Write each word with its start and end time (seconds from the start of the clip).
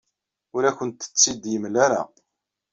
Ur 0.55 0.63
akent-tt-id-yemla 0.69 1.77
ara. 1.85 2.01